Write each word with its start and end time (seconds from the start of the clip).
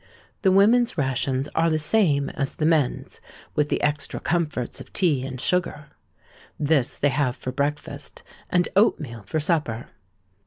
The 0.41 0.51
women's 0.51 0.97
rations 0.97 1.47
are 1.53 1.69
the 1.69 1.77
same 1.77 2.29
as 2.31 2.55
the 2.55 2.65
men's, 2.65 3.21
with 3.53 3.69
the 3.69 3.83
extra 3.83 4.19
comforts 4.19 4.81
of 4.81 4.91
tea 4.91 5.23
and 5.27 5.39
sugar. 5.39 5.89
This 6.59 6.97
they 6.97 7.09
have 7.09 7.35
for 7.35 7.51
breakfast, 7.51 8.23
and 8.49 8.67
oatmeal 8.75 9.21
for 9.27 9.39
supper. 9.39 9.89